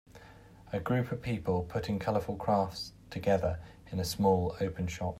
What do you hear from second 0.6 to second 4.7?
A group of people putting colorful crafts together in a small,